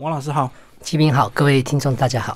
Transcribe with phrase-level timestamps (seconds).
[0.00, 0.50] 王老师好，
[0.80, 2.34] 齐平好，各位听众大家好。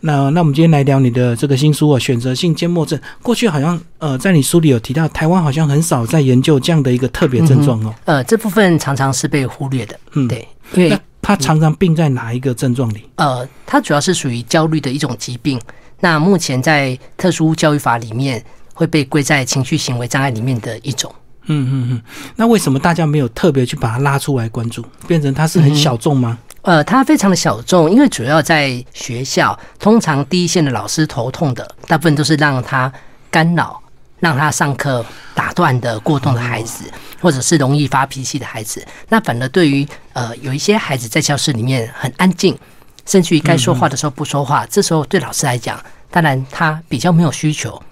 [0.00, 2.98] 那那我们今天来聊你的这个新书啊，选择性缄默症。
[3.22, 7.94] 过去好像呃，在你书里有提到，台湾好像很少在研究这样的一个特别症状哦。
[8.06, 10.00] 呃，这部分常常是被忽略的。
[10.12, 13.06] 嗯，对，因为那它常常病在哪一个症状里？
[13.16, 15.60] 呃，它主要是属于焦虑的一种疾病。
[16.00, 18.42] 那目前在特殊教育法里面
[18.72, 21.14] 会被归在情绪行为障碍里面的一种。
[21.48, 22.02] 嗯嗯嗯。
[22.36, 26.38] 那为什么大家没有特别去把它拉出来关注，变成它是很小众吗？
[26.64, 32.90] 呃，它非常的小众，因为主要在学校，通常第一线的老师头痛的，大部分都是让他
[33.30, 33.78] 干扰、
[34.18, 38.82] 让他上课打断的过动的孩子，或者是容易发脾气的孩子。
[39.10, 42.58] 那反而对于呃有一些孩子在教室里面很安静，
[43.04, 45.78] 甚至于该说话的时候不说话，这时候对老师来讲，
[46.10, 47.82] 当然他比较没有需求。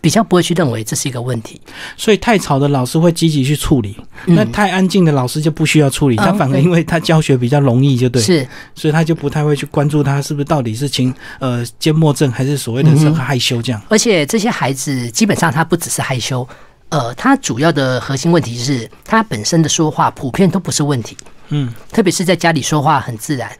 [0.00, 1.60] 比较不会去认为这是一个问题，
[1.96, 13.82] 所以太吵的老师会积极去处理，那太安静的老师就不需要处理，他反而因为他教学比较容易，就对，是，所以他就不太会去关注他是不是到底是情呃缄默症还是所谓的这个害羞这样。
[13.88, 16.46] 而且这些孩子基本上他不只是害羞，
[16.90, 21.16] 呃，他主要的核心问题是他本身的说话普遍都不是问题，
[21.48, 23.50] 嗯，特别是在家里说话很自然，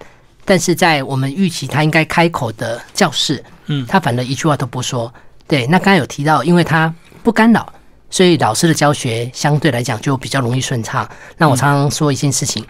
[0.44, 5.12] 但是在我们预期他应该开口的教室，嗯，他反而一句话都不说。
[5.48, 7.72] 对，那刚才有提到，因为他不干扰，
[8.10, 11.08] 所以老师的教学相对来讲就比较容易顺畅。
[11.38, 12.64] 那我常常说一件事情，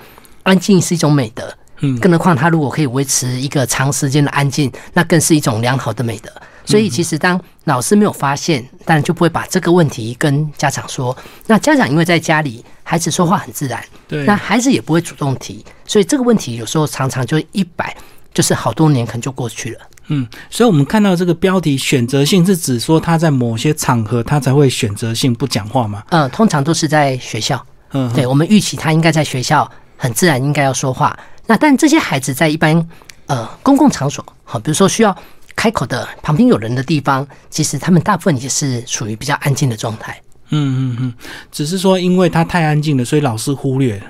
[0.44, 6.30] 安静是一种美德，嗯，更何况他如果可以维持一个长时间的安静，那更是一种良好的美德。
[6.64, 11.16] 所以其实当老师没有发现，当然就不会把这个问题跟家长说。
[11.46, 17.96] 那家长因为在家里，孩子说话很自然，对，那孩子也不会主动提，所以这个问题有时候常常就一摆，
[18.34, 19.80] 就是好多年可能就过去了。
[20.08, 26.02] 嗯，所以我们看到这个标题“选择性”是指说他在某些场合他才会选择性不讲话吗？
[26.10, 27.64] 嗯，通常都是在学校。
[27.92, 31.18] 嗯，对，我们预期他应该在学校很自然应该要说话。
[31.46, 32.86] 那但这些孩子在一般
[33.26, 35.16] 呃公共场所，好，比如说需要
[35.56, 40.20] 开口的旁边有人的地方，其实他们大部分也是属于比较安静的状态。
[40.50, 41.14] 嗯嗯嗯，
[41.52, 44.02] 只是说因为他太安静了，所以老师忽略了。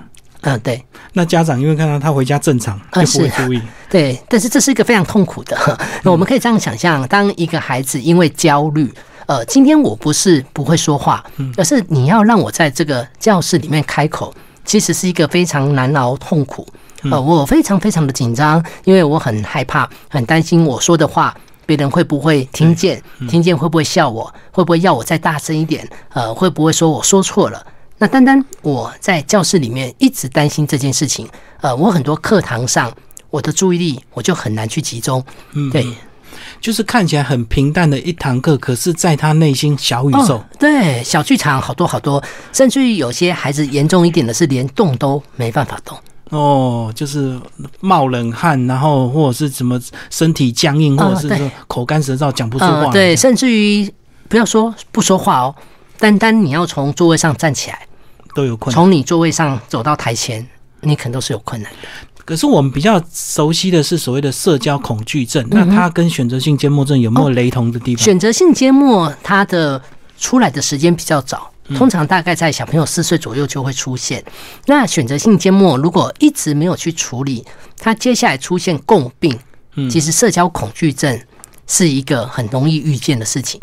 [0.42, 0.84] 嗯，对。
[1.12, 3.60] 那家长因为看到他回家正常，就不会注意。
[3.90, 5.56] 对，但是这是一个非常痛苦的。
[6.02, 8.92] 那我们可以这样想象：当一个孩子因为焦虑，
[9.26, 11.24] 呃，今天我不是不会说话，
[11.56, 14.32] 而是你要让我在这个教室里面开口，
[14.64, 16.66] 其实是一个非常难熬、痛苦。
[17.10, 21.34] 呃，我非常非常的紧张，因为我很害怕、很担心我说的话
[21.64, 25.88] 别人会不会听见，听见会不会笑我，会不会要我再大声一点？
[26.12, 27.64] 呃，会不会说我说错了？
[27.98, 31.28] 那单单我在教室里面一直担心这件事情，
[31.60, 32.92] 呃，我很多课堂上
[33.28, 35.24] 我的注意力我就很难去集中。
[35.54, 35.84] 嗯，对，
[36.60, 42.22] 就是看起来很平淡的一堂课，可是在他内心小宇宙，对，小剧场好多好多，
[42.52, 45.98] 甚至于有些孩子严重一点的是连动都没办法动。
[46.30, 47.36] 哦，就是
[47.80, 52.92] 冒冷汗，然后或者是什么身体僵硬，或者是说口干舌燥，讲不出话。
[52.92, 53.92] 对，甚至于
[54.28, 55.54] 不要说不说话哦，
[55.98, 57.80] 单单你要从座位上站起来。
[58.34, 58.74] 都有困难。
[58.74, 60.46] 从你座位上走到台前，
[60.80, 61.78] 你可能都是有困难的。
[62.24, 68.04] 可是我们比较熟悉的是所谓的社交恐惧症，那它跟选择性缄默症有没有雷同的地方？
[68.04, 69.80] 选择性缄默，它的
[70.18, 74.22] 出来的时间比较早，通常大概在小朋友四岁左右就会出现。
[74.66, 77.42] 那选择性缄默如果一直没有去处理，
[77.78, 79.38] 它接下来出现共病，
[79.90, 81.18] 其实社交恐惧症
[81.66, 83.58] 是一个很容易遇见的事情。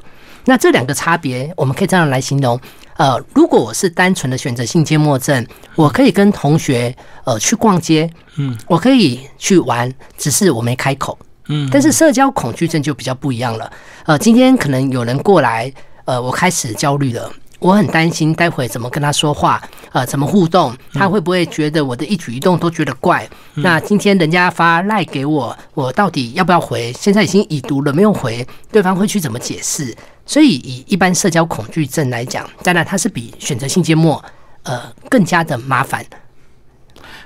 [0.46, 2.60] 那这两个差别，我们可以这样来形容。
[2.98, 5.46] 呃，如果我是单纯的选择性缄默症，
[5.76, 6.96] 我可以跟同学
[7.26, 11.18] 呃去逛街，嗯，我可以去玩，只是我没开口，
[11.50, 11.68] 嗯。
[11.72, 13.70] 但是社交恐惧症就比较不一样了。
[14.06, 15.70] 呃，今天可能有人过来，
[16.06, 17.30] 呃，我开始焦虑了，
[17.66, 19.60] 我很担心待会怎么跟他说话，
[19.92, 23.28] 呃，怎么互动，他会不会觉得我的一举一动都觉得怪？
[23.56, 26.94] 那今天人家发赖给我，我到底要不要回？
[26.94, 29.96] 现在已经已读了，没有回，对方会去怎么解释？
[30.28, 34.24] 所以，以一般社交恐惧症来讲，当然它是比选择性缄默，
[34.62, 36.06] 呃，更加的麻烦。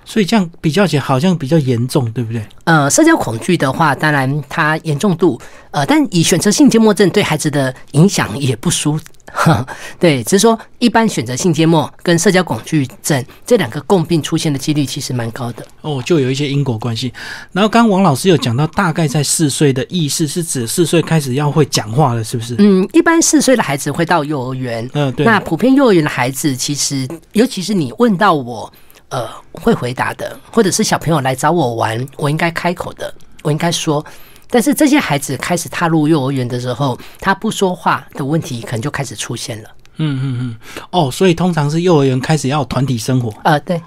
[0.06, 2.42] 所以这样比较起来，好像比较严重，对不对？
[2.64, 5.38] 呃，社交恐惧的话，当然它严重度，
[5.72, 8.98] 呃，但以选择性缄默症对孩子的影响也不输。
[10.00, 15.66] 对，只是说一般选择性缄默跟社交恐惧症这两个共病出现的几率其实蛮高的。
[15.82, 17.14] 哦，就有一些因果关系。
[17.52, 22.56] 然后刚刚王老师有讲到，大概在四岁的意识是指四岁开始要会讲话了，是不是？
[22.60, 24.90] 嗯，一般四岁的孩子会到幼儿园。
[24.94, 25.26] 嗯，对。
[25.26, 28.72] 那普遍幼儿园的孩子，其实尤其是你问到我。
[29.12, 33.12] 呃，会回答的，或者是小朋友来找我玩，我应该开口的，
[33.42, 34.06] 我应该说。
[34.50, 39.70] 但是这些孩子开始踏入幼儿园的时候，他不说话的问题可能就开始出现了。
[40.02, 40.56] 嗯嗯嗯，
[40.92, 43.34] 哦，所以通常是幼儿园开始要团体生活。
[43.44, 43.82] 呃，对。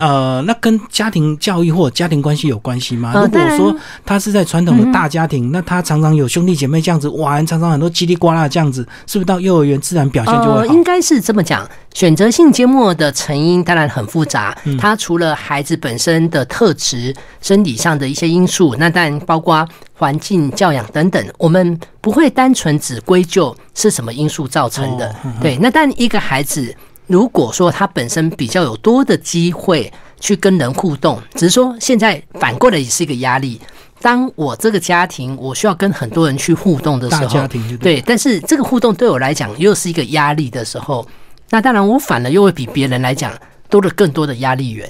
[0.00, 3.12] 呃，那跟家庭教育或家庭关系有关系吗？
[3.14, 10.74] 呃如果说他是在传统的大家庭，那他常常有兄弟姐妹这样子玩，常常很多叽里呱啦这样子，是不是到幼儿园自然表现就会呃，好？
[10.74, 11.68] 应该是这么讲。
[11.92, 25.14] 选择性缄默的成因当然很复杂，嗯它除了孩子本身的特质、生理上的一些因素，那当然包括环境、教养等等，我们不会单纯只归咎是什么因素造成的。
[25.42, 26.74] 对，那但一个孩子
[27.10, 33.60] 如果说他本身比较有多的机会去跟人互动，只是说现在反过来也是一个压力。
[34.00, 41.04] 当我这个家庭我需要跟很多人去互动的时候，家庭就对对，但是这个互动对我来讲又是一个压力的时候，
[41.50, 43.32] 那当然我反而又会比别人来讲
[43.68, 44.88] 多了更多的压力源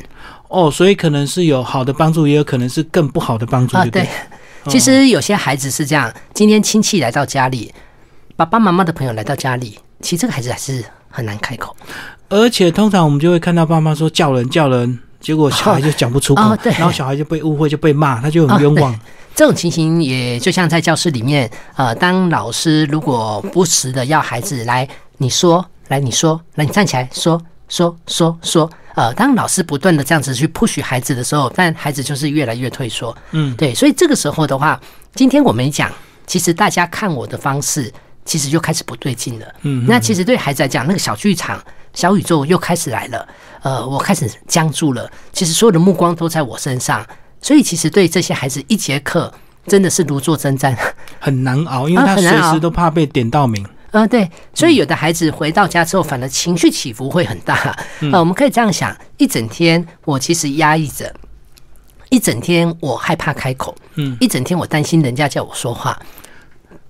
[0.49, 3.83] 哦，所以可能是有好的帮助，也有可能是更不好的帮助，啊。
[3.85, 4.03] 对不对
[4.65, 7.73] 对，其实有些孩子是这样，今天亲戚来到家里，
[8.37, 11.77] 爸爸妈妈的朋友来到家里，其实这个孩子还是很难开口。
[12.29, 18.99] 而且通常我们就会看到爸妈说叫人叫人，结果小孩就讲不出口，哦对然后小孩就被误会就被骂，他就很冤枉。
[19.35, 24.87] 这种情形也就像在教室里面，呃，当老师如果不时的要孩子来，
[25.17, 33.17] 你说，来你说，来你站起来说说说说，呃，当老师不断的这样子去 push 孩子的时候，但孩子就是越来越退缩。
[33.31, 34.79] 嗯，对，所以这个时候的话，
[35.15, 35.91] 今天我们讲，
[36.27, 37.91] 其实大家看我的方式，
[38.25, 39.47] 其实就开始不对劲了。
[39.63, 41.63] 嗯，那其实对孩子来讲，那个小剧场、
[41.95, 43.29] 小宇宙又开始来了。
[43.63, 47.07] 呃，我开始僵住了，其实所有的目光都在我身上，
[47.43, 49.33] 所以其实对这些孩子一节课
[49.67, 50.75] 真的是如坐针毡。
[51.19, 53.67] 很难熬， 因为他随时都怕被点到名。
[53.91, 57.77] 呃，对，所以有的孩子回到家之后，反而情绪起伏会很大。
[58.13, 61.13] 呃，我们可以这样想：一整天我其实压抑着，
[62.09, 66.01] 一整天我害怕开口，嗯，一整天我担心人家叫我说话，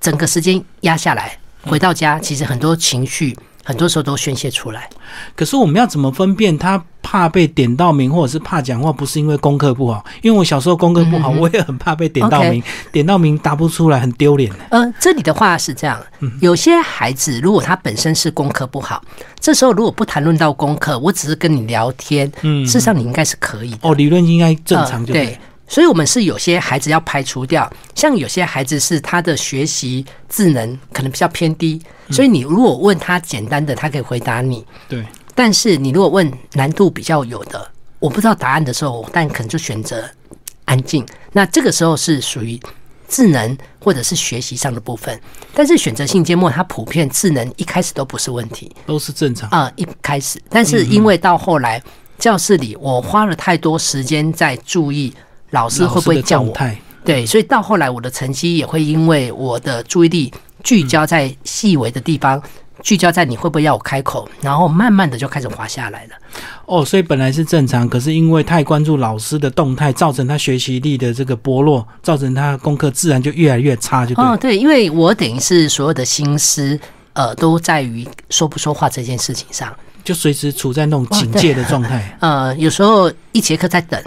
[0.00, 4.88] 整个时间压下来，回到家，其实很多情绪很多时候都宣泄出来。
[5.36, 10.04] 可是我们要怎么分辨他怕被点到名，或者是怕讲话，不是因为功课不好？
[10.22, 14.50] 因为我小时候功课不好，我也很怕被点到名，点到名答不出来很丢脸。
[14.70, 16.00] 呃，这里的话是这样，
[16.40, 19.02] 有些孩子如果他本身是功课不好，
[19.38, 23.78] 这时候如果不谈论到功课，我只是跟你聊天，嗯事实上你应该是可以的。
[23.82, 25.38] 哦，理论应该正常就呃对。
[25.70, 31.80] 所以，我们是有些孩子要排除掉，像有些孩子是他的学习智能可能比较偏低，
[32.10, 37.70] 所以你如果问他简单的，他可以回答你；对，但是你如果问难度比较有的，
[38.00, 40.04] 我不知道答案的时候，但可能就选择
[40.64, 41.06] 安静。
[41.32, 42.58] 那这个时候是属于
[43.06, 45.20] 智能或者是学习上的部分，
[45.54, 48.74] 但是选择性缄默，它普遍智能一开始都不是问题。
[48.86, 49.48] 都是正常。
[49.50, 51.80] 啊、一开始，但是因为到后来
[52.18, 55.14] 教室里我花了太多时间在注意
[55.50, 56.56] 老师会不会叫我，
[57.04, 60.32] 对，所以到后来我的成绩也会因为我的注意力
[60.62, 62.42] 聚焦在细微的地方，
[62.82, 66.10] 聚焦在你会不会要我开口，然后慢慢的就开始滑下来了。
[66.66, 74.14] 哦，所以本来是正常，可是因为太关注老师的动态，造成他学习力的这个薄弱，造成他功课自然就越来越差，就。
[74.16, 76.78] 哦，对，因为我等于是所有的心思。
[77.12, 79.68] 呃，都在于说不说话这件事情上。
[80.04, 82.16] 就随时处在那种警戒的状态。
[82.20, 84.00] 呃，有时候一节课在等，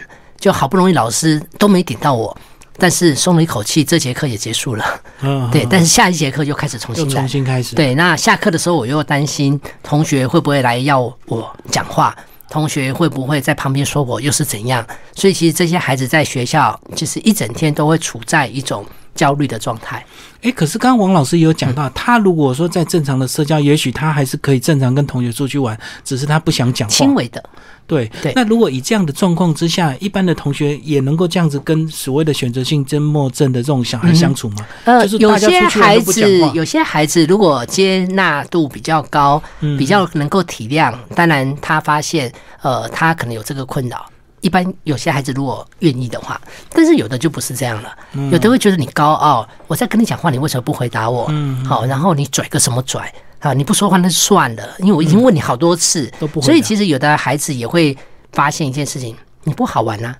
[0.43, 2.37] 就好不容易老师都没点到我，
[2.77, 4.83] 但是松了一口气，这节课也结束了。
[5.21, 7.27] 嗯，对，嗯但是下一节课又开始重又重新来。
[7.29, 12.13] 新开始。，对，那下课的时候我又担心同学会不会来要我讲话，
[12.49, 14.85] 同学会不会在旁边说我又是怎样？
[15.15, 18.85] 所以其实这些孩子在学校就是一整天都会处在一种
[19.23, 20.05] 焦虑的状态。
[20.41, 26.93] 哎，可是刚刚王老师也有讲嗯到，他如果说在正常的社交，也许他还是可以正常跟同学出去玩，只是他不想讲话。
[26.93, 27.41] 轻微的，
[27.87, 34.65] 对对那如果以这样的状况之下，一般的同学也能够这样子跟所谓的选择性缄默症的这种小孩相处吗？
[34.83, 42.29] 呃，就是有些孩子有些孩子如果接纳度比较高，嗯比较能够体谅，当然他发现，
[42.61, 44.05] 呃，他可能有这个困扰。
[44.43, 51.25] 一般有些孩子如果愿意的话，但是有的就不是这样了，嗯有的会觉得你高傲，我在跟你讲话，你为什么不回答我？
[51.29, 53.53] 嗯好，然后你拽个什么拽啊？
[53.53, 57.97] 你不说话那就算了，因为我已经问你好多次，所以其实有的孩子也会
[58.33, 60.15] 发现一件事情，你不好玩啊，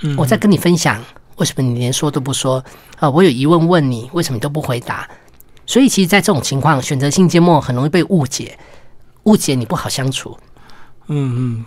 [0.00, 1.02] 嗯我在跟你分享，
[1.36, 2.62] 为什么你连说都不说？
[2.98, 5.08] 啊、我有疑问问你，为什么你都不回答？
[5.64, 8.58] 所以其实，在这种情况，选择性缄默很容易被误解，
[9.22, 10.36] 误解你不好相处。
[11.06, 11.64] 嗯嗯，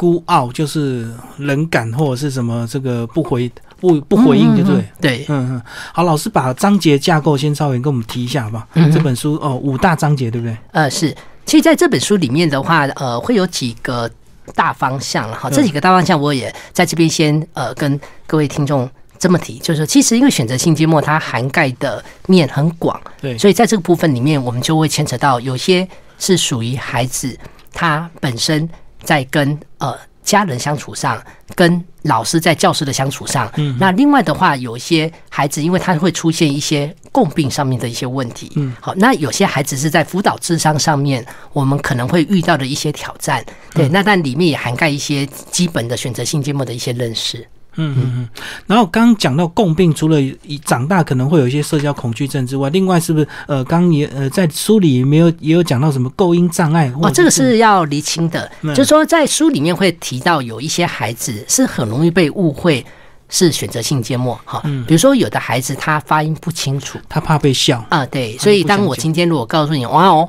[0.00, 4.84] 孤傲就是冷感或者是什么这个不回不不回应，对不对？
[4.98, 8.66] 对，嗯嗯，好，老师把章节架构先稍微跟我们提一下好不好？
[8.72, 10.56] 嗯这本书哦，五大章节对不对？
[10.72, 11.14] 呃，是。
[11.44, 14.10] 其实在这本书里面的话，呃，会有几个
[14.54, 15.50] 大方向了哈。
[15.50, 18.88] 嗯这几个大方向，我也在这边先呃跟各位听众
[19.18, 25.86] 这么提，就是说其实因为选择性缄默它涵盖的面很广，对，所以在这个部分里面，我们就会牵扯到有些
[26.18, 27.38] 是属于孩子
[27.70, 28.66] 他本身
[29.02, 31.20] 在跟呃家人相处上，
[31.56, 33.50] 跟老师在教室的相处上。
[33.56, 38.52] 嗯，那另外的话，有一些孩子，因为他会出现一些共病上面的一些问题。
[38.54, 43.44] 嗯，好，那有些孩子是在辅导智商上面，我们可能会遇到的一些挑战。
[43.74, 47.44] 对，那但里面也涵盖一些基本的选择性缄默的一些认识。
[47.80, 48.28] 嗯嗯嗯，
[48.66, 56.92] 然后刚刚讲到共病，除了以长大可能会有一些社交恐惧症之外，另外是不是呃，刚也呃在书里没有也有讲到什么构音障碍？
[57.00, 62.84] 哦，这个是要厘清的，就是说在书里面会提到有一些孩子是很容易被误会
[63.28, 70.28] 是选择性缄默哈，比如说有的孩子他发音不清楚，他怕被笑啊，对，所以当我今天如果告诉你哇哦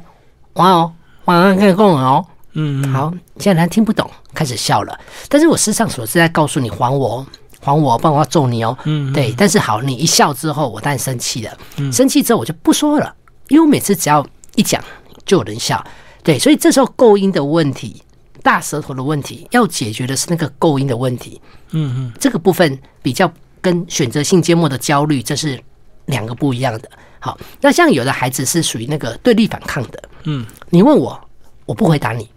[0.53, 0.93] 哇哦
[1.25, 2.25] 哇哦可以跟我哦。
[2.53, 4.99] 嗯，好，现在他听不懂，开始笑了。
[5.29, 7.25] 但是我事实上所是在告诉你，还我，
[7.61, 8.77] 还我，不然我要揍你哦。
[8.83, 9.33] 嗯，对。
[9.37, 11.57] 但是好，你一笑之后，我当然生气了。
[11.77, 13.15] 嗯，生气之后我就不说了，
[13.49, 14.25] 因为我每次只要
[14.55, 14.83] 一讲，
[15.25, 15.81] 就有人笑。
[16.23, 18.01] 对，所以这时候构音的问题，
[18.43, 21.39] 大舌头的问题，要解决的是那个构音的问题。
[21.71, 25.59] 嗯嗯，这个部分比较跟选择性缄默的焦虑，这是
[26.07, 26.89] 两个不一样的。
[27.19, 30.03] 好，那像有的孩子是属于那个对立反抗的。
[30.23, 31.19] 嗯，你问我，
[31.65, 32.27] 我不回答你。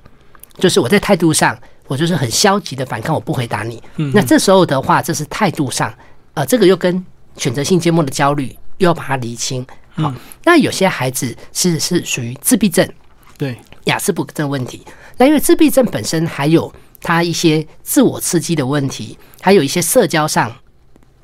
[0.59, 3.83] 就是我在态度上，我就是很消极的反抗，我不回答你。
[4.13, 5.93] 那这时候的话，这是态度上，
[6.35, 7.05] 呃，这个又跟
[7.37, 9.67] 选择性缄默的焦虑又要把它厘清。
[9.95, 10.13] 好，
[10.45, 12.89] 那有些孩子是是属于自闭症，
[13.37, 14.85] 对，雅思不症问题。
[15.17, 20.53] 那因为自闭症本身还有他一些自我刺激的问题，还有一些社交上、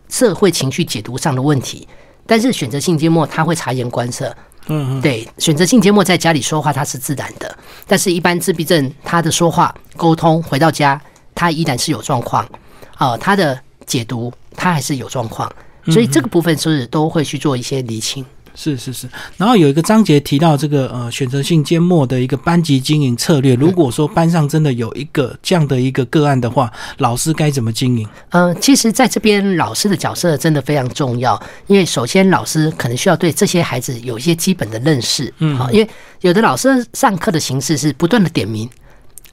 [0.08, 1.88] 社会情绪解读上的问题。
[2.26, 4.36] 但是选择性缄默，他会察言观色。
[4.72, 7.48] 嗯，对，选择性缄默在家里说话，它是自然的；
[7.88, 11.00] 但是，一般自闭症他的说话沟通回到家，
[11.34, 12.48] 他依然是有状况。
[12.98, 15.50] 呃，他的解读他还是有状况，
[15.86, 18.24] 所以这个部分是都会去做一些厘清。
[18.54, 23.54] 是是是，然后有一个章节提到这个呃选择性缄默的一个班级经营策略。
[23.54, 28.08] 如果说班上真的有一个这样的一个个案的话，老师该怎么经营？
[28.30, 35.88] 呃，其实在这边老师的角色真的非常重要，因为首先老师可能需要对这些孩子有一些基本的认识，嗯，好，因为
[36.20, 38.68] 有的老师上课的形式是不断的点名。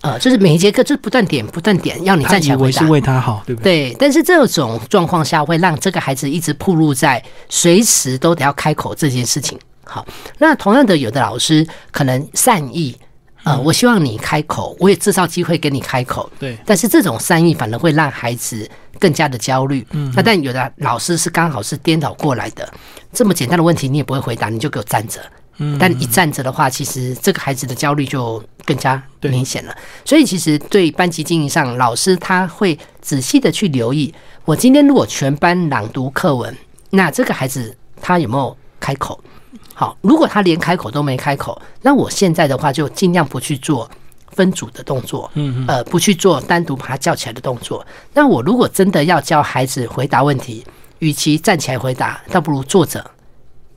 [0.01, 3.89] 呃，就是每一节课就是不断点不断点，要你站起来回答，是为他好，对不对？
[3.89, 9.57] 对，但是这种状况下会让这个孩子一直暴露在随时都得要开口这件事情。
[9.83, 10.05] 好，
[10.37, 12.95] 那同样的，有的老师可能善意，
[13.43, 16.57] 呃，我希望你开口，我也制造机会给你开口，对。
[16.65, 19.85] 但是这种善意反而会让孩子更加的焦虑。
[19.91, 22.71] 嗯，那但有的老师是刚好是颠倒过来的，
[23.11, 25.19] 这么简单的问题你也不会回答，你就给我站着。
[25.59, 29.75] 嗯但一站着的话，其实这个孩子的焦虑就更加明显了。
[30.03, 34.13] 所以，其实对班级经营上，老师他会仔细的去留意。
[34.43, 36.55] 我今天如果全班朗读课文，
[36.89, 39.19] 那这个孩子他有没有开口？
[39.73, 43.89] 好，如果他连开口都没开口，那我现在的话就尽量不去做
[44.31, 47.85] 分组的动作，嗯，呃，不去做单独把他叫起来的动作。
[48.13, 50.65] 那我如果真的要教孩子回答问题，
[50.99, 53.05] 与其站起来回答，倒不如坐着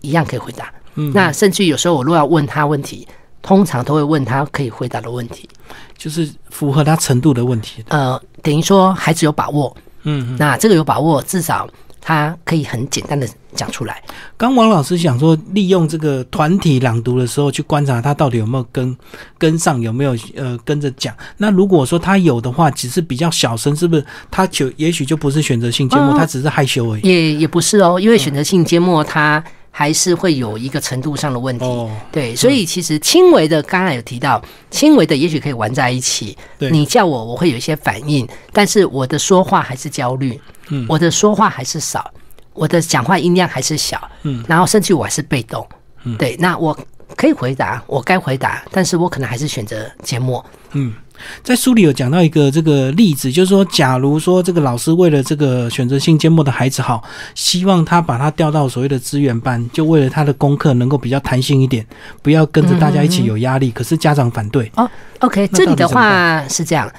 [0.00, 0.72] 一样可以回答。
[1.14, 3.06] 那甚至有时候我若要问他问题，
[3.42, 5.48] 通常都会问他可以回答的问题，
[5.96, 7.82] 就是符合他程度的问题。
[7.88, 11.68] 呃，等于说孩子有把握，嗯，那这个有把握，至少
[12.00, 14.02] 他可以很简单的讲出来。
[14.36, 18.96] 刚王老师想说，利用这个团体朗读的时候去观察他到底有没有跟
[19.38, 21.14] 跟上，有没有呃跟着讲。
[21.38, 27.08] 那如果说他有的话，只是比较小声，是不是他就也许就不是选择性缄默，他只是害羞而已？
[27.08, 29.42] 也也不是哦，因为选择性缄默他。
[29.70, 36.36] 还是会有一个程度上的问题，对，所以其实轻微的，刚刚有提到，轻微的也许可以玩在一起。
[36.58, 42.10] 你叫我，我会有一些反应，但是我的说话还是焦虑，嗯，我的说话还是少，
[42.52, 45.66] 我的讲话音量还是小，嗯，然后甚至我还是被动，
[46.04, 46.76] 嗯，对，那我
[47.16, 50.94] 可以回答，我该回答，但是我可能还是选择缄默，嗯。
[51.42, 57.02] 在书里有讲到一个这个例子，就是说，假如说这个老师为了这个选择性缄默的孩子好，
[57.34, 61.86] 希望他把他调到所谓的资源班，就为了他的功课能够比较弹性一点，
[62.22, 63.70] 不要跟着大家一起有压力。
[63.70, 64.70] 可是家长反对。
[64.76, 64.88] 哦
[65.20, 66.90] ，OK，这里的话是这样，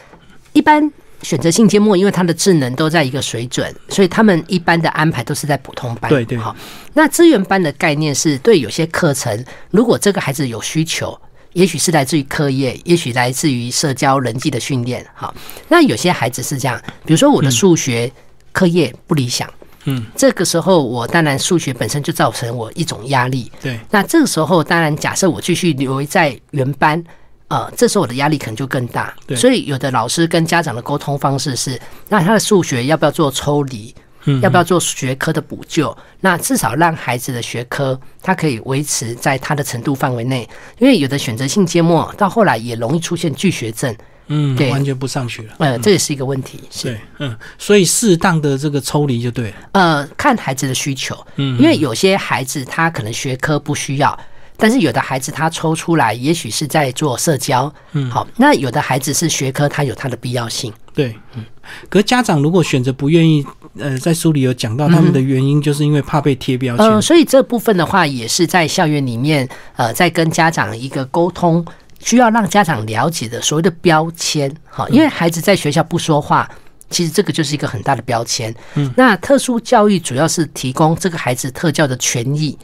[0.54, 6.10] 一般选择性缄默，因为他的智能都在一个水准，所以他们一般的安排都是在普通班。
[6.10, 6.38] 对对。
[6.38, 6.56] 好，
[6.94, 11.20] 那资源班的概念是对有些课程，如果这个孩子有需求。
[11.54, 15.06] 也许是来自于课业，也许来自于社交人际的训练。
[15.14, 15.34] 好，
[15.68, 18.12] 那有些孩子是这样，比如说我的数学
[18.52, 19.50] 课业不理想，
[19.86, 23.52] 嗯，这个时候我当然数学本身就造成我一种压力。
[23.62, 27.04] 对，那这个时候当然假设我继续留在原班，
[27.50, 29.14] 呃，这时候我的压力可能就更大。
[29.28, 33.94] 对，所以有的老师跟家长的沟通方式是，那他的数学要不要做抽离？
[34.42, 35.96] 要不要做学科的补救？
[36.20, 40.48] 那至少让孩子的学科他可以维持在他的程度范围内，
[40.78, 43.96] 因为有的选择性缄默到后来也容易出现拒学症，
[44.28, 45.54] 嗯，对完全不上去了。
[45.58, 46.62] 呃，这也是一个问题。
[46.70, 49.56] 是对，嗯，所以适当的这个抽离就对了。
[49.72, 54.18] 呃，看孩子的需求，嗯，因为有些孩子他可能学科不需要，
[54.62, 57.74] 但是有的孩子他抽出来，也许是在做社交。
[57.94, 60.72] 嗯好，那有的孩子是学科，他有他的必要性。
[60.94, 61.44] 对，嗯。
[61.90, 63.44] 可是家长如果选择不愿意，
[63.80, 66.86] 呃，在书里有讲到他们的原因，就是因为怕被贴标签。
[66.86, 71.66] 呃，所以这部分的话，也是在校园里面，呃，在跟家长一个沟通，
[72.00, 74.54] 需要让家长了解的所谓的标签。
[74.70, 76.48] 好，因为孩子在学校不说话。
[76.90, 78.54] 其实这个就是一个很大的标签。
[78.76, 82.58] 嗯，那特殊教育主要是提供这个孩子特教的权益，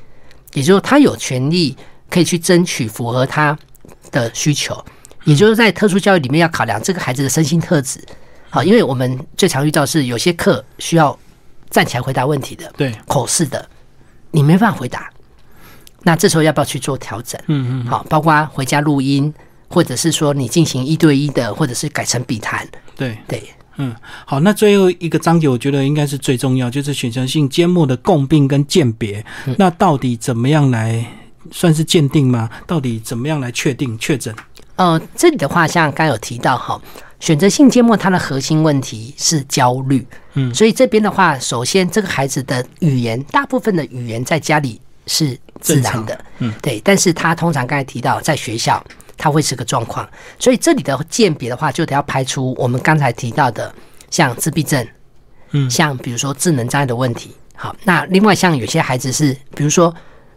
[0.54, 1.76] 也就是他有权利
[2.10, 3.58] 可以去争取符合他
[4.12, 4.84] 的需求。
[5.24, 8.02] 也就是在特殊教育里面要考量这个孩子的身心特质。
[8.50, 11.18] 好，因为我们最常遇到是有些课需要
[11.70, 13.70] 站起来回答问题的，对，口试的，
[14.32, 15.10] 你没办法回答。
[16.04, 17.38] 那这时候要不要去做调整？
[17.48, 19.34] 嗯嗯，好，包括回家录音，
[19.68, 22.66] 或者是说你进行一对一的，或者是改成笔谈。
[22.96, 23.44] 对对，
[23.78, 29.24] 嗯，好，那最后一个章节我觉得应该是最重要，就是选择性缄默的共病跟鉴别。
[29.46, 31.06] 嗯那到底怎么样来
[31.52, 32.50] 算是鉴定吗？
[32.66, 34.36] 到底怎么样来确定确诊？
[34.76, 36.80] 呃，这里的话，像刚刚有提到哈，
[37.20, 40.06] 选择性缄默它的核心问题是焦虑，
[40.36, 48.84] 嗯所以这边的话，首先这个孩子的语言，大部分的语言在家里是自然的，嗯，对，但是他通常刚才提到在学校，
[49.18, 50.08] 他会是个状况，
[50.38, 53.74] 所以这里的鉴别的话，就得要排除我们刚才提到的
[54.12, 54.88] 像自闭症，
[55.52, 57.36] 嗯像比如说智能障碍的问题。
[57.56, 59.94] 好，那另外像有些孩子是，比如说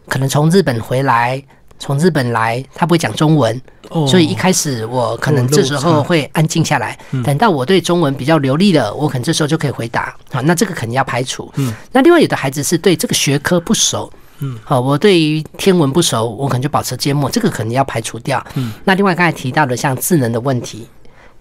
[0.07, 1.41] 可能从日本回来，
[1.77, 10.15] 从日本来，他不会讲中文，哦，所以一开始我可能这时候会安静下来，等到我对中文比较流利了，我可能这时候就可以回答。
[10.31, 11.51] 好，那这个肯定要排除。
[11.57, 14.11] 嗯，那另外有的孩子是对这个学科不熟，
[14.41, 18.45] 嗯，好，我对于天文不熟，我可能就保持缄默，这个可能要排除掉。
[18.55, 20.87] 嗯，那另外刚才提到的像智能的问题、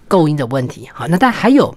[0.06, 1.74] 构音的问题，好，那但还有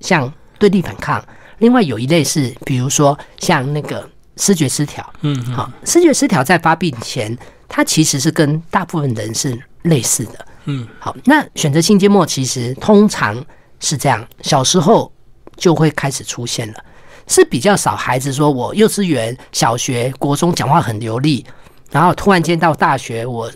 [0.00, 1.24] 像对立反抗，
[1.58, 5.54] 另外有一类是比如说像那个视觉失调，嗯嗯。
[5.54, 10.46] 好，视觉失调在发病前，它其实是跟大部分人是类似的。
[10.66, 13.42] 嗯，好，那选择性缄默其实通常
[13.80, 15.10] 是这样，小时候
[15.56, 16.84] 就会开始出现了，
[17.28, 21.44] 是比较少孩子说我幼稚园、小学、国中讲话很流利，
[21.90, 23.50] 然后突然间到大学我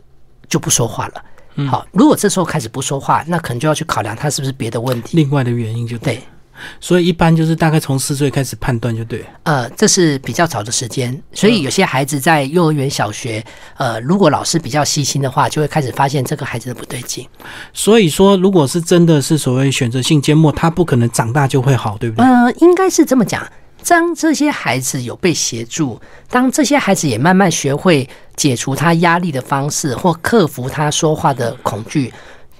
[0.48, 1.66] 就不说话了。
[1.66, 5.16] 好，如果这时候开始不说话，那可能就要去考量他是不是别的问题。
[5.16, 6.22] 另外的原因就对。
[6.80, 9.24] 所以一般就是大概从四岁开始判断就对。
[9.42, 13.44] 呃，这是比较早的时间，所以有些孩子在幼儿园、小学，
[13.76, 17.26] 呃，如果老师比较细心的话，就会开始发现这个孩子的不对劲。
[17.72, 22.24] 所以说，如果是真的是所谓选择性缄默，他不可能长大就会好，对不对？
[22.24, 23.44] 呃，应该是这么讲。
[23.86, 32.10] 当这些孩子有被协助，当这些孩子也慢慢学会解除他压力的方式，或克服他说话的恐惧，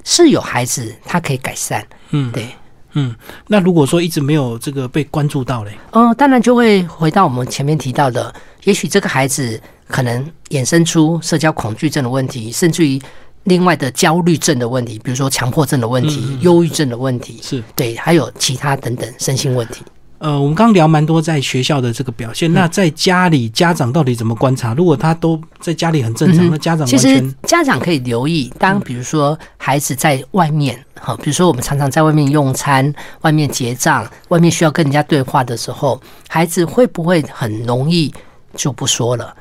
[0.04, 1.86] 是有孩子他可以改善。
[2.10, 2.48] 嗯，对，
[2.92, 3.16] 嗯。
[3.46, 9.58] 那如果说一直没有这个被关注到嘞，呃，当然就会回到我们前面提到的，也许这个孩子
[9.88, 13.00] 可能衍生出社交恐惧症的问题，甚至于
[13.44, 19.82] 另外的焦虑症的问题，比如说强迫症的问题、忧郁症的问题，是对，还有其他等等身心问题。
[20.22, 24.72] 呃，我们刚刚聊蛮多在学校的这个表现，那在家里家长到底怎么观察？
[24.72, 38.14] 如果他都在家里很正常，嗯那家长其实家长可以留意，当比如说孩子在外面，好，比如说我们常常在外面用餐、外面结账、外面需要跟人家对话的时候，孩子会不会很容易
[38.54, 39.34] 就不说了？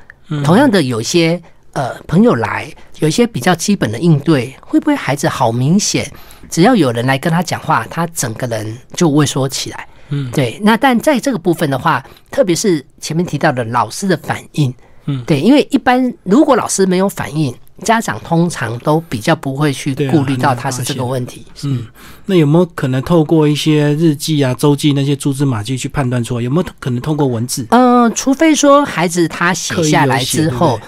[0.44, 1.40] 同样的，有一些
[1.74, 2.68] 呃朋友来，
[2.98, 6.12] 有一些比较基本的应对，会不会孩子好明显，
[6.50, 9.88] 只要有人来跟他讲话，他整个人就畏缩起来？
[10.12, 10.60] 嗯，对。
[10.62, 14.74] 那但在这个部分的话，特别是前面提到的老师的反应，
[15.06, 21.46] 嗯对，因为一般如果老师没有反应，家长通常都比较不会去顾虑到他是这个现问题。
[21.64, 21.88] 嗯，
[22.28, 26.44] 那有没有可能透过一些日记啊、周记那些蛛丝马迹去判断出来？
[26.44, 27.66] 有没有可能通过文字？
[27.72, 30.80] 呃，除非说孩子他写下来之后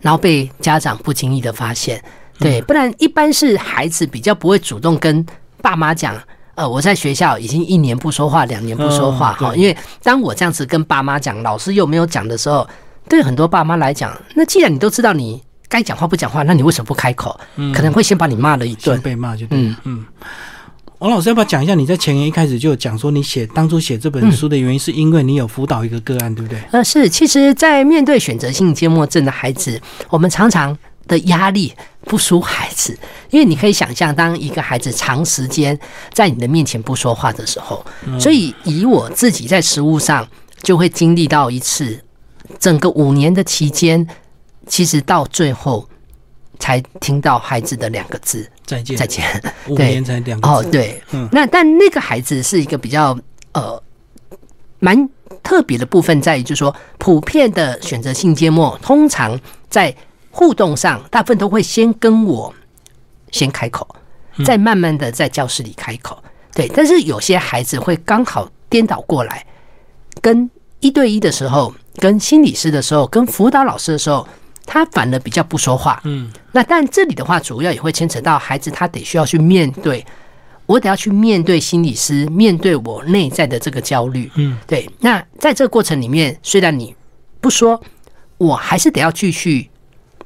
[0.00, 1.98] 然后被家长不经意的发现，
[2.38, 5.26] 嗯对，不然一般是孩子比较不会主动跟
[5.60, 6.16] 爸妈讲。
[6.58, 12.68] 呃，我在学校已经一年不说话，两年不说话，哈、嗯因为当我这样子跟爸妈讲，老师又没有讲的时候，
[13.08, 17.38] 对很多爸妈来讲，那既然你都知道你该讲话不讲话，那你为什么不开口？
[17.72, 19.00] 可能会先把你骂了一顿。
[19.00, 19.56] 被骂就对。
[19.56, 20.04] 嗯嗯，
[20.98, 21.76] 王老师要不要讲一下？
[21.76, 26.60] 你在前言一开始就有讲说，你写当初写这本书的原因，是因为你有辅导一个个案，对不对？
[26.72, 30.76] 呃，是，其实，在面对选择性缄默症的孩子，我们常常
[31.08, 32.96] 的压力不输孩子，
[33.30, 35.76] 因为你可以想象，当一个孩子长时间
[36.12, 37.84] 在你的面前不说话的时候，
[38.20, 40.28] 所以以我自己在食物上
[40.62, 42.00] 就会经历到一次，
[42.60, 44.06] 整个五年的期间，
[44.68, 45.88] 其实到最后
[46.58, 48.48] 才听到孩子的两个字。
[48.64, 49.24] 再见，再见。
[49.66, 49.88] 五对。
[49.88, 51.28] 年才两个哦，对，嗯。
[51.32, 53.18] 那但那个孩子是一个比较
[53.52, 53.82] 呃
[54.78, 55.08] 蛮
[55.42, 59.38] 特别的部分，在于就是说，普遍的选择性缄默，通常
[59.70, 59.94] 在
[60.38, 62.54] 互动上，大部分都会先跟我
[63.32, 63.84] 先开口，
[64.44, 66.16] 再慢慢的在教室里开口。
[66.54, 69.44] 对，但是有些孩子会刚好颠倒过来，
[70.22, 70.48] 跟
[70.78, 74.28] 一对一的时候，跟心理师的时候，跟辅导老师的时候，
[74.64, 76.00] 他反而比较不说话。
[76.04, 80.06] 嗯，那但这里的话，主要也会牵扯到孩子他得需要去面对，
[80.66, 84.30] 我得要去面对心理师，面对我内在的这个焦虑。
[84.36, 84.88] 嗯，对。
[85.00, 86.94] 那在这个过程里面，虽然你
[87.40, 87.80] 不说，
[88.36, 89.68] 我还是得要继续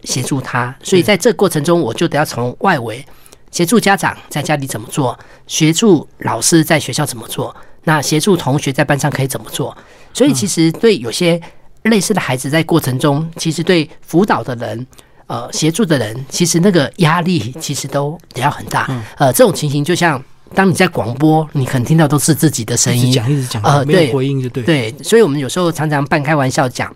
[0.04, 3.04] 协助他，所以在这个过程中，我就得要从外围
[3.50, 9.76] 协助家长在家里怎么做，协助老师在学校怎么做，那协助同学在班上可以怎么做。
[10.12, 11.40] 所以其实对有些
[11.82, 14.86] 类似的孩子，在过程中，其实对辅导的人。
[15.28, 18.90] 呃，协助的人其实那个压力其实都得要很大。
[19.16, 20.22] 呃，这种情形就像
[20.54, 26.94] 当你在广播，你可能听到都是自己的声音，一直讲一直讲，呃没有对回应就对，对，所以我们有时候常常半开玩笑讲，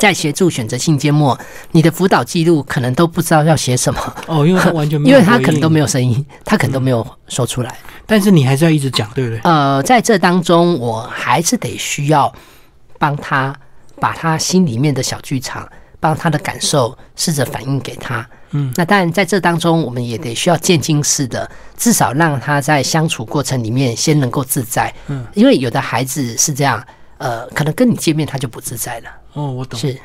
[0.00, 1.38] 在协助选择性缄默，
[1.72, 7.76] 你的辅导记录可能都不知道要写什么，哦，因为他完全没有因，为他可能都没有，有声音，他可能都没有说出来。
[8.06, 9.38] 但是你还是要一直讲，对不对？
[9.44, 12.32] 呃，在这当中，我还是得需要
[12.98, 13.54] 帮他
[14.00, 15.68] 把他心里面的小剧场，
[16.00, 18.26] 帮他的感受试着反映给他。
[18.52, 24.92] 嗯，那当然，在这当中，我们也得需要渐进式的，至少让他在相处过程里面先能够自在。
[25.08, 26.82] 嗯，因为有的孩子是这样，
[27.18, 29.10] 呃，可能跟你见面他就不自在了。
[29.34, 29.78] 哦，我懂。
[29.78, 29.98] 是，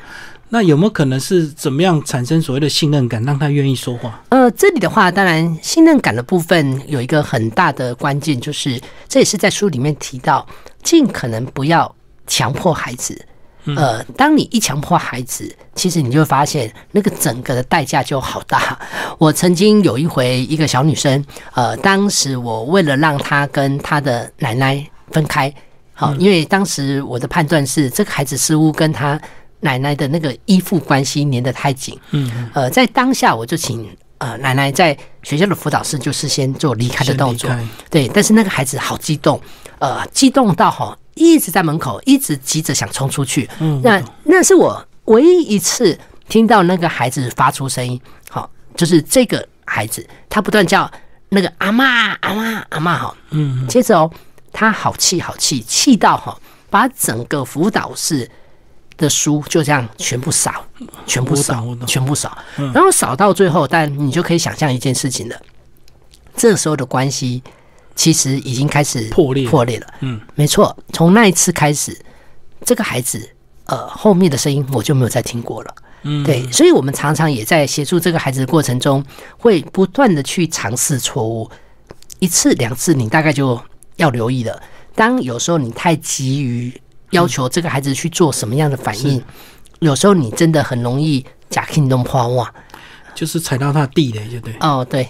[0.48, 4.22] 那有没有可能是怎么样产生所谓的信任感，让他愿意说话？
[4.28, 10.46] 呃，这里的话，当然信任感的部分有一个很大的关键，就是这也是在书里面提到，
[10.82, 11.94] 尽可能不要
[12.26, 13.20] 强迫孩子。
[13.74, 18.78] 呃，当你一强迫孩子，其实你就会发现那个整个的代价就好大。
[19.18, 25.52] 我曾经有一回，一个小女生，呃，当时我为了让她跟她的奶奶分开，
[25.98, 29.18] 好，因为当时我的判断是这个孩子似乎跟他
[29.60, 37.50] 奶奶的那个依附关系粘得太紧，嗯，呃，在当下我就请呃奶奶在学校的辅导室就是先做离开的动作。
[37.90, 39.40] 对，但是那个孩子好激动，
[39.78, 43.48] 呃，激动到哈一直在门口，一直急着想冲出去。
[43.58, 50.90] 嗯那那是我唯一一次听到那个孩子发出声音，好，就是这个孩子他不断叫
[51.30, 54.10] 那个阿妈阿妈阿妈哈，嗯，接着哦，
[54.56, 56.34] 他好气好气，气到哈
[56.70, 58.28] 把整个辅导室
[58.96, 60.64] 的书就这样全部扫，
[61.06, 65.36] 全部扫全部扫，然后扫到最后，但你就可以想象一件事情了，
[66.34, 67.42] 这时候的关系
[67.94, 69.46] 其实已经开始破裂。
[69.46, 69.86] 破裂了。
[70.00, 71.94] 嗯，没错，从那一次开始，
[72.64, 73.28] 这个孩子
[73.66, 75.74] 呃后面的声音我就没有再听过了。
[76.04, 79.04] 嗯，对，所以我们常常也在协助这个孩子的过程中，
[79.36, 81.50] 会不断的去尝试错误，
[82.20, 83.60] 一次两次你大概就
[83.96, 84.62] 要留意的。
[84.94, 86.72] 当有时候你太急于
[87.10, 89.22] 要求这个孩子去做什么样的反应，
[89.80, 92.52] 有时候你真的很容易假 king 动破哇。
[93.14, 94.54] 就是踩到他的地雷，就对。
[94.60, 95.08] 哦，对，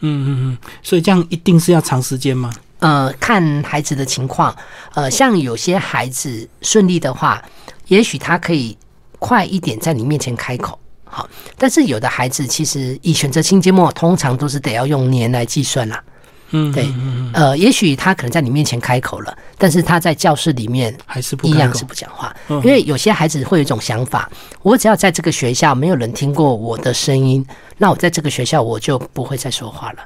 [0.00, 2.52] 嗯嗯嗯，所以这样一定是要长时间吗？
[2.80, 4.54] 呃，看孩子的情况，
[4.92, 7.42] 呃，像有些孩子顺利的话，
[7.88, 8.76] 也许他可以
[9.18, 16.04] 快一点在你面前开口，好，但是有的孩子其实以选择性缄默，通常都是得要用年来计算啦。
[16.50, 16.88] 嗯，对
[17.32, 24.30] 呃，也许他可能在你面前开口了，但是他在教室里面还是不一样是不讲话，嗯因为有些孩子会有一种想法，
[24.62, 27.44] 我只要在这个学校没有人听过我的声音，
[27.78, 29.98] 那我在这个学校我就不会再说话了。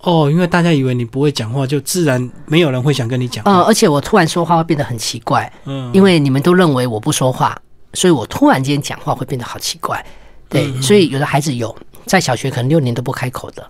[0.00, 3.52] 哦，因为大家以为你不会讲话，就自然没有人会想跟你讲话。
[3.52, 7.56] 呃，而且我突然说话会变得很奇怪，嗯，因为你们都认为我不说话，
[7.94, 10.04] 所以我突然间讲话会变得好奇怪。
[10.48, 13.64] 对，嗯所以有的孩子有在小学可能六年都不开口的。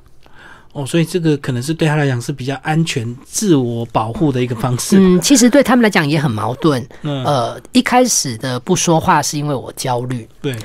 [0.72, 4.96] 哦，所以这个可能是对他来讲是比较安全、自我保护的一个方式。
[4.98, 6.82] 嗯，其实对他们来讲也很矛盾。
[7.02, 10.56] 嗯，呃，一开始的不说话是因为我焦虑，对，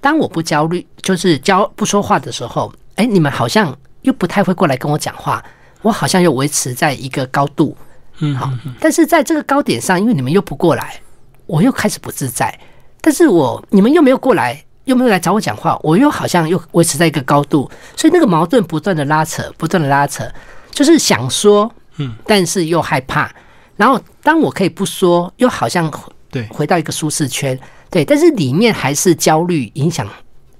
[0.00, 5.44] 当我不焦虑，就是焦不说话的时候，哎，你们好像又不太会过来跟我讲话，
[5.82, 7.76] 我好像又维持在一个高度。
[8.20, 11.00] 嗯，好嗯但是在这个高点上，因为你们又不过来，
[11.46, 12.56] 我又开始不自在。
[13.00, 20.24] 但是我你们又没有过来，又没有来找我讲话，我又好像又维持在一个高度，所以那个矛盾不断的拉扯，不断的拉扯，
[20.72, 23.32] 就是想说，嗯，但是又害怕。
[23.76, 25.88] 然后当我可以不说，又好像
[26.28, 27.56] 对，回到一个舒适圈，
[27.88, 30.06] 对，但是里面还是焦虑，影响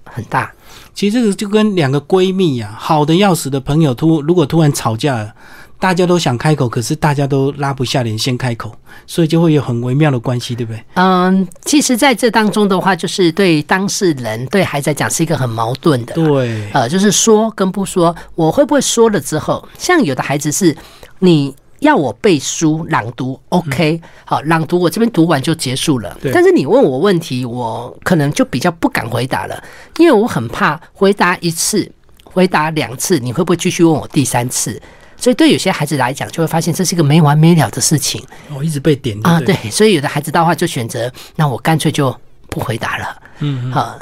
[0.05, 0.53] 很大。
[0.95, 5.35] 其实这个就跟两个闺蜜呀、好的要死的朋友突如果突然吵架了，
[5.81, 8.71] 大家都想开口，可是大家都拉不下脸先开口，
[9.07, 10.85] 所以就会有很微妙的关系，对不对？
[10.95, 16.13] 嗯，其实在这当中的话，就是对当事人对孩子来讲是一个很矛盾的。
[16.13, 20.77] 对，呃，就是说跟不说，我会不会说了之后，像有的孩子是
[21.21, 26.15] 你要我背书朗读，OK，好，朗读我这边读完就结束了。
[26.31, 29.65] 但是你问我问题，我可能就比较不敢回答了，
[29.97, 31.91] 因为我很怕回答一次、
[32.23, 34.79] 回答两次，你会不会继续问我第三次？
[35.21, 39.39] 所以对有些孩子来讲，就会发现这是一个没完没了的事情我、一直被点啊。
[39.41, 42.15] 对对，所以有的孩子的话就选择，那我干脆就
[42.49, 43.23] 不回答了。
[43.41, 43.97] 嗯，啊，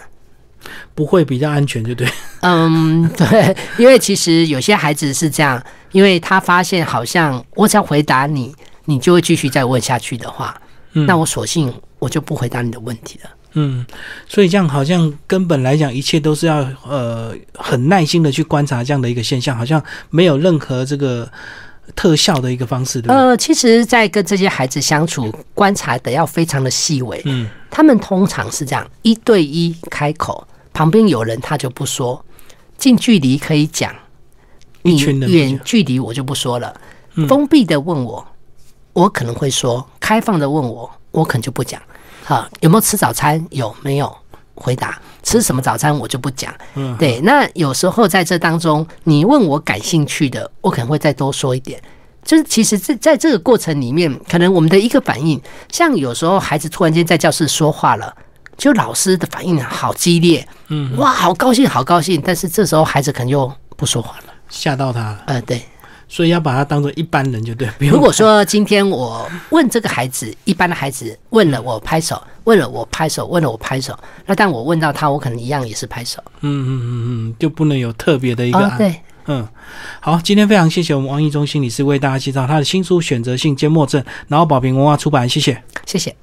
[0.95, 2.09] 不会比较安全，就对。
[2.41, 8.55] 嗯， 对，因为其实有些孩子是这样，因为他发现好像我只要回答你，
[8.85, 10.61] 你就会继续再问下去的话，
[10.93, 13.31] 嗯那我索性我就不回答你的问题了。
[13.55, 13.85] 嗯，
[14.29, 21.29] 所以这样好像根本来讲，一切都是要呃很耐心的去观察这样的一个现象，好像没有任何这个
[21.97, 23.17] 特效的一个方式，对不对？
[23.17, 27.21] 呃，其实，在跟这些孩子相处，观察的要非常的细微。
[27.25, 32.23] 嗯，他们通常是这样，一对一开口，旁边有人他就不说，
[32.77, 33.93] 近距离可以讲，
[34.83, 36.79] 一你群人远距离我就不说了。
[37.15, 38.25] 嗯封闭的问我，
[38.93, 41.83] 我可能会说；开放的问我，我可能就不讲。
[42.29, 43.43] 好，有没有吃早餐？
[43.49, 44.15] 有没有？
[44.55, 46.53] 回答吃什么早餐我就不讲。
[46.75, 47.21] 嗯对。
[47.21, 51.81] 那有时候在这当中，你问我感兴趣的，我可能会再多说一点。
[52.23, 55.41] 就是其实这在这个过程里面，可能我们的一个反应，
[55.73, 58.15] 像有时候孩子突然间在教室说话了，
[58.59, 62.21] 就老师的反应好激烈，嗯，哇，好高兴，好高兴。
[62.23, 64.35] 但是这时候孩子可能又不说话了。
[64.51, 65.63] 吓到他了，呃，对。
[66.09, 67.69] 所以要把他当做一般人，就对。
[67.89, 76.23] 如果说今天我问这个孩子，一般的孩子问了我拍手，问了我拍手，问了我拍手，那但我问到他，我可能一样也是拍手。
[76.41, 78.79] 嗯嗯嗯嗯，就不能有特别的一个哦，案。
[78.79, 79.47] 对，嗯，
[80.01, 85.63] 好，今天非常谢谢我们王义中心理师为大家介绍他的新书《选择性缄默症》，然后宝瓶文化出版，谢谢。
[85.85, 86.15] 谢谢。